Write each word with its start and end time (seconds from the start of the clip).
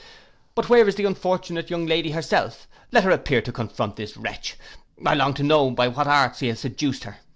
But 0.55 0.67
where 0.67 0.87
is 0.87 0.95
the 0.95 1.05
unfortunate 1.05 1.69
young 1.69 1.85
lady 1.85 2.09
herself: 2.09 2.67
let 2.91 3.03
her 3.03 3.11
appear 3.11 3.39
to 3.43 3.51
confront 3.51 3.97
this 3.97 4.17
wretch, 4.17 4.57
I 5.05 5.13
long 5.13 5.35
to 5.35 5.43
know 5.43 5.69
by 5.69 5.89
what 5.89 6.07
arts 6.07 6.39
he 6.39 6.47
has 6.47 6.61
seduced 6.61 7.03
her. 7.03 7.17